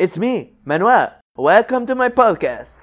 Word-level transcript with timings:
It's 0.00 0.16
me, 0.16 0.56
Manuel. 0.64 1.10
Welcome 1.36 1.84
to 1.84 1.94
my 1.94 2.08
podcast. 2.08 2.80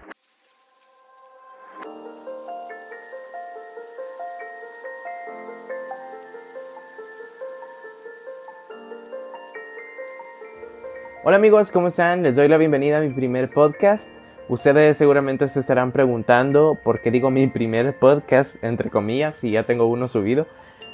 Hola 11.24 11.38
amigos, 11.38 11.72
¿cómo 11.72 11.88
están? 11.88 12.22
Les 12.22 12.36
doy 12.36 12.48
la 12.48 12.58
bienvenida 12.58 13.00
a 13.00 13.02
mi 13.02 13.10
primer 13.10 13.50
podcast. 13.50 14.08
Ustedes 14.48 14.98
seguramente 14.98 15.50
se 15.50 15.62
estarán 15.62 15.92
preguntando 15.92 16.78
por 16.84 17.02
qué 17.02 17.10
digo 17.10 17.32
mi 17.32 17.48
primer 17.48 17.98
podcast, 17.98 18.64
entre 18.64 18.92
comillas, 18.92 19.38
si 19.38 19.50
ya 19.50 19.64
tengo 19.64 19.88
uno 19.88 20.08
subido. 20.08 20.46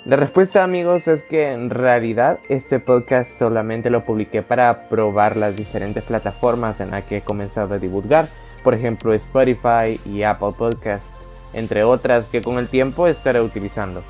La 0.06 0.18
respuesta 0.18 0.66
amigos 0.66 1.08
es 1.08 1.24
que 1.24 1.54
en 1.54 1.70
realidad 1.70 2.40
este 2.50 2.82
podcast 2.82 3.40
solamente 3.40 3.90
lo 3.90 4.04
publiqué 4.04 4.42
para 4.42 4.90
probar 4.90 5.38
las 5.38 5.56
diferentes 5.56 6.04
plataformas 6.04 6.82
en 6.82 6.92
las 6.92 7.06
que 7.06 7.18
he 7.18 7.22
comenzado 7.22 7.76
a 7.76 7.80
divulgar, 7.80 8.27
por 8.66 8.74
ejemplo 8.74 9.13
Spotify 9.13 9.98
y 10.05 10.24
Apple 10.24 10.52
Podcast, 10.58 11.05
entre 11.54 11.86
otras 11.86 12.27
que 12.27 12.41
con 12.41 12.58
el 12.58 12.68
tiempo 12.68 13.08
estaré 13.08 13.40
utilizando. 13.40 14.04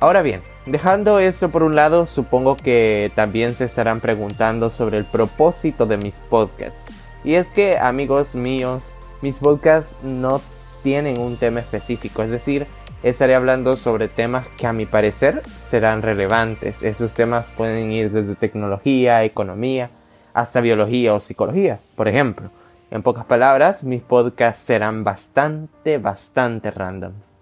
Ahora 0.00 0.22
bien, 0.22 0.40
dejando 0.64 1.18
esto 1.18 1.50
por 1.50 1.64
un 1.64 1.76
lado, 1.76 2.06
supongo 2.06 2.56
que 2.56 3.12
también 3.14 3.54
se 3.54 3.64
estarán 3.64 4.00
preguntando 4.00 4.70
sobre 4.70 4.96
el 4.96 5.04
propósito 5.04 5.84
de 5.84 5.98
mis 5.98 6.14
podcasts. 6.30 6.94
Y 7.24 7.34
es 7.34 7.46
que 7.48 7.76
amigos 7.76 8.34
míos, 8.34 8.94
mis 9.20 9.34
podcasts 9.34 9.96
no 10.02 10.40
tienen 10.82 11.18
un 11.18 11.36
tema 11.36 11.60
específico, 11.60 12.22
es 12.22 12.30
decir, 12.30 12.66
estaré 13.04 13.34
hablando 13.34 13.76
sobre 13.76 14.08
temas 14.08 14.46
que 14.56 14.66
a 14.66 14.72
mi 14.72 14.86
parecer 14.86 15.42
serán 15.68 16.00
relevantes. 16.00 16.82
Estos 16.82 17.12
temas 17.12 17.44
pueden 17.54 17.92
ir 17.92 18.10
desde 18.10 18.34
tecnología, 18.34 19.24
economía, 19.24 19.90
hasta 20.32 20.62
biología 20.62 21.12
o 21.12 21.20
psicología, 21.20 21.80
por 21.96 22.08
ejemplo. 22.08 22.50
En 22.90 23.02
pocas 23.02 23.26
palabras, 23.26 23.84
mis 23.84 24.00
podcasts 24.00 24.64
serán 24.64 25.04
bastante, 25.04 25.98
bastante 25.98 26.70
randoms. 26.70 27.34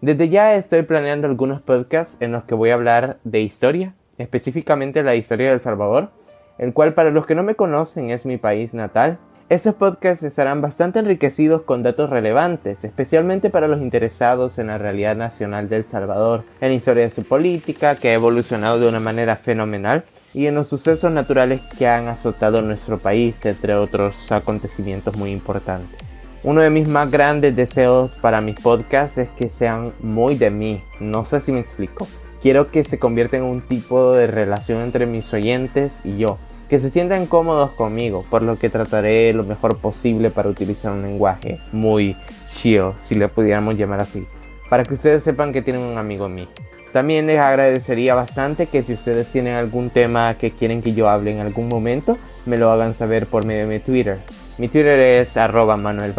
Desde 0.00 0.28
ya 0.28 0.54
estoy 0.54 0.82
planeando 0.82 1.26
algunos 1.26 1.60
podcasts 1.62 2.16
en 2.20 2.30
los 2.30 2.44
que 2.44 2.54
voy 2.54 2.70
a 2.70 2.74
hablar 2.74 3.18
de 3.24 3.40
historia, 3.40 3.94
específicamente 4.18 5.02
la 5.02 5.16
historia 5.16 5.48
de 5.48 5.54
El 5.54 5.60
Salvador, 5.60 6.10
el 6.58 6.72
cual 6.72 6.94
para 6.94 7.10
los 7.10 7.26
que 7.26 7.34
no 7.34 7.42
me 7.42 7.56
conocen 7.56 8.10
es 8.10 8.24
mi 8.24 8.36
país 8.36 8.72
natal 8.72 9.18
estos 9.52 9.74
podcasts 9.74 10.24
estarán 10.24 10.62
bastante 10.62 10.98
enriquecidos 10.98 11.60
con 11.60 11.82
datos 11.82 12.08
relevantes, 12.08 12.84
especialmente 12.84 13.50
para 13.50 13.68
los 13.68 13.82
interesados 13.82 14.58
en 14.58 14.68
la 14.68 14.78
realidad 14.78 15.14
nacional 15.14 15.68
de 15.68 15.76
El 15.76 15.84
Salvador, 15.84 16.44
en 16.62 16.70
la 16.70 16.74
historia 16.74 17.04
de 17.04 17.10
su 17.10 17.22
política, 17.24 17.96
que 17.96 18.08
ha 18.08 18.14
evolucionado 18.14 18.80
de 18.80 18.88
una 18.88 18.98
manera 18.98 19.36
fenomenal, 19.36 20.04
y 20.32 20.46
en 20.46 20.54
los 20.54 20.68
sucesos 20.68 21.12
naturales 21.12 21.60
que 21.78 21.86
han 21.86 22.08
azotado 22.08 22.62
nuestro 22.62 22.96
país, 22.96 23.44
entre 23.44 23.74
otros 23.74 24.32
acontecimientos 24.32 25.18
muy 25.18 25.32
importantes. 25.32 25.98
Uno 26.44 26.62
de 26.62 26.70
mis 26.70 26.88
más 26.88 27.10
grandes 27.10 27.54
deseos 27.54 28.12
para 28.22 28.40
mis 28.40 28.58
podcasts 28.58 29.18
es 29.18 29.28
que 29.32 29.50
sean 29.50 29.90
muy 30.00 30.34
de 30.36 30.50
mí, 30.50 30.82
no 30.98 31.26
sé 31.26 31.42
si 31.42 31.52
me 31.52 31.60
explico. 31.60 32.08
Quiero 32.40 32.68
que 32.68 32.84
se 32.84 32.98
convierta 32.98 33.36
en 33.36 33.44
un 33.44 33.60
tipo 33.60 34.14
de 34.14 34.28
relación 34.28 34.80
entre 34.80 35.04
mis 35.04 35.30
oyentes 35.34 36.00
y 36.04 36.16
yo, 36.16 36.38
que 36.72 36.80
se 36.80 36.88
sientan 36.88 37.26
cómodos 37.26 37.72
conmigo, 37.72 38.24
por 38.30 38.40
lo 38.40 38.58
que 38.58 38.70
trataré 38.70 39.34
lo 39.34 39.44
mejor 39.44 39.76
posible 39.76 40.30
para 40.30 40.48
utilizar 40.48 40.90
un 40.90 41.02
lenguaje 41.02 41.60
muy 41.70 42.16
chill, 42.50 42.92
si 43.04 43.14
le 43.14 43.28
pudiéramos 43.28 43.76
llamar 43.76 44.00
así, 44.00 44.26
para 44.70 44.82
que 44.82 44.94
ustedes 44.94 45.22
sepan 45.22 45.52
que 45.52 45.60
tienen 45.60 45.82
un 45.82 45.98
amigo 45.98 46.24
en 46.24 46.34
mí. 46.34 46.48
También 46.90 47.26
les 47.26 47.38
agradecería 47.38 48.14
bastante 48.14 48.68
que 48.68 48.82
si 48.82 48.94
ustedes 48.94 49.26
tienen 49.30 49.56
algún 49.56 49.90
tema 49.90 50.32
que 50.32 50.50
quieren 50.50 50.80
que 50.80 50.94
yo 50.94 51.10
hable 51.10 51.32
en 51.32 51.40
algún 51.40 51.68
momento, 51.68 52.16
me 52.46 52.56
lo 52.56 52.70
hagan 52.70 52.94
saber 52.94 53.26
por 53.26 53.44
medio 53.44 53.68
de 53.68 53.74
mi 53.74 53.84
Twitter. 53.84 54.16
Mi 54.56 54.68
Twitter 54.68 54.98
es 54.98 55.36
arroba 55.36 55.76
Manuel 55.76 56.14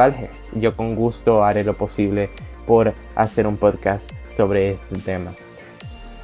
Yo 0.54 0.76
con 0.76 0.94
gusto 0.94 1.44
haré 1.44 1.64
lo 1.64 1.74
posible 1.74 2.30
por 2.68 2.94
hacer 3.16 3.48
un 3.48 3.58
podcast 3.58 4.04
sobre 4.38 4.74
este 4.74 5.00
tema. 5.00 5.34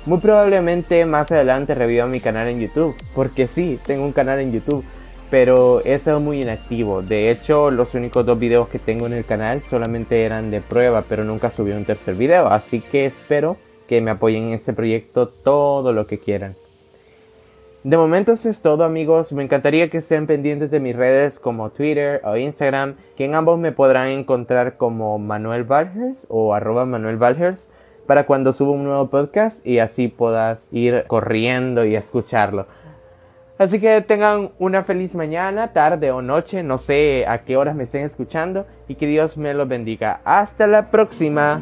Muy 0.05 0.19
probablemente 0.19 1.05
más 1.05 1.31
adelante 1.31 1.75
reviva 1.75 2.05
mi 2.07 2.19
canal 2.19 2.47
en 2.47 2.59
YouTube, 2.59 2.95
porque 3.13 3.47
sí, 3.47 3.79
tengo 3.85 4.05
un 4.05 4.13
canal 4.13 4.39
en 4.39 4.51
YouTube, 4.51 4.83
pero 5.29 5.81
he 5.85 5.99
muy 6.19 6.41
inactivo. 6.41 7.01
De 7.01 7.29
hecho, 7.29 7.69
los 7.69 7.93
únicos 7.93 8.25
dos 8.25 8.39
videos 8.39 8.69
que 8.69 8.79
tengo 8.79 9.07
en 9.07 9.13
el 9.13 9.25
canal 9.25 9.61
solamente 9.61 10.23
eran 10.23 10.51
de 10.51 10.61
prueba, 10.61 11.03
pero 11.07 11.23
nunca 11.23 11.51
subí 11.51 11.71
un 11.71 11.85
tercer 11.85 12.15
video, 12.15 12.47
así 12.47 12.79
que 12.79 13.05
espero 13.05 13.57
que 13.87 14.01
me 14.01 14.11
apoyen 14.11 14.45
en 14.45 14.53
este 14.53 14.73
proyecto 14.73 15.27
todo 15.27 15.91
lo 15.93 16.07
que 16.07 16.17
quieran. 16.17 16.55
De 17.83 17.97
momento 17.97 18.33
eso 18.33 18.49
es 18.49 18.61
todo 18.61 18.83
amigos, 18.83 19.31
me 19.31 19.43
encantaría 19.43 19.89
que 19.89 19.99
estén 19.99 20.27
pendientes 20.27 20.69
de 20.69 20.79
mis 20.79 20.95
redes 20.95 21.39
como 21.39 21.69
Twitter 21.69 22.21
o 22.23 22.35
Instagram, 22.35 22.95
que 23.15 23.25
en 23.25 23.35
ambos 23.35 23.57
me 23.57 23.71
podrán 23.71 24.09
encontrar 24.09 24.77
como 24.77 25.17
Manuel 25.17 25.63
Valhers 25.63 26.25
o 26.29 26.53
arroba 26.53 26.85
Manuel 26.85 27.17
para 28.09 28.25
cuando 28.25 28.53
suba 28.53 28.71
un 28.71 28.85
nuevo 28.85 29.07
podcast 29.11 29.63
y 29.63 29.77
así 29.77 30.07
puedas 30.07 30.67
ir 30.71 31.03
corriendo 31.05 31.85
y 31.85 31.95
escucharlo. 31.95 32.65
Así 33.59 33.79
que 33.79 34.01
tengan 34.01 34.49
una 34.57 34.83
feliz 34.83 35.13
mañana, 35.13 35.73
tarde 35.73 36.09
o 36.09 36.19
noche, 36.19 36.63
no 36.63 36.79
sé 36.79 37.25
a 37.27 37.43
qué 37.43 37.55
horas 37.55 37.75
me 37.75 37.83
estén 37.83 38.05
escuchando 38.05 38.65
y 38.87 38.95
que 38.95 39.05
Dios 39.05 39.37
me 39.37 39.53
los 39.53 39.67
bendiga. 39.67 40.21
Hasta 40.23 40.65
la 40.65 40.89
próxima. 40.89 41.61